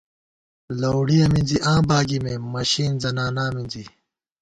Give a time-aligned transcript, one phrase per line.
[0.79, 3.83] لَؤڑِیَہ مِنزِی آں باگِمېم، مشِئېن زنانا مِنزِی